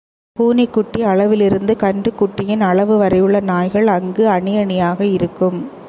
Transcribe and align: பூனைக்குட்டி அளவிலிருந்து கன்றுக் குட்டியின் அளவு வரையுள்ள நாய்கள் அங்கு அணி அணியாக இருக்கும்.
பூனைக்குட்டி 0.33 1.03
அளவிலிருந்து 1.03 1.75
கன்றுக் 1.75 2.23
குட்டியின் 2.23 2.59
அளவு 2.59 2.97
வரையுள்ள 2.97 3.39
நாய்கள் 3.39 3.87
அங்கு 3.87 4.27
அணி 4.27 4.57
அணியாக 4.57 5.05
இருக்கும். 5.05 5.71